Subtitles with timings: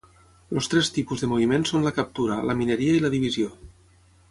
[0.59, 3.53] Els tres tipus de moviment són la captura, la mineria i la divisió.